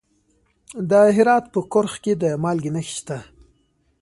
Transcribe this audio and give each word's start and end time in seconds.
د 0.89 0.91
هرات 1.15 1.45
په 1.53 1.59
کرخ 1.73 1.93
کې 2.03 2.13
د 2.21 2.23
مالګې 2.43 2.71
نښې 2.75 2.93
شته. 2.97 3.17